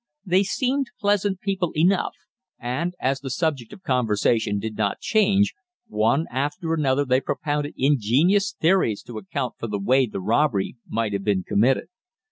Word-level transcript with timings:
They 0.25 0.41
seemed 0.41 0.87
pleasant 0.99 1.41
people 1.41 1.73
enough, 1.75 2.15
and, 2.57 2.95
as 2.99 3.19
the 3.19 3.29
subject 3.29 3.71
of 3.71 3.83
conversation 3.83 4.57
did 4.57 4.75
not 4.75 4.99
change, 4.99 5.53
one 5.85 6.25
after 6.31 6.73
another 6.73 7.05
they 7.05 7.21
propounded 7.21 7.75
ingenious 7.77 8.51
theories 8.51 9.03
to 9.03 9.19
account 9.19 9.59
for 9.59 9.67
the 9.67 9.77
way 9.77 10.07
the 10.07 10.19
robbery 10.19 10.75
might 10.89 11.13
have 11.13 11.23
been 11.23 11.43
committed. 11.43 11.85